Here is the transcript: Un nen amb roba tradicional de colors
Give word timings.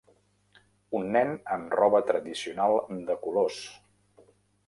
Un 0.99 1.09
nen 1.15 1.33
amb 1.57 1.75
roba 1.81 2.01
tradicional 2.07 2.77
de 3.11 3.19
colors 3.27 3.59